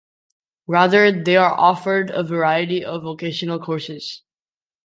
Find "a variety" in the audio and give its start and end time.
2.09-2.83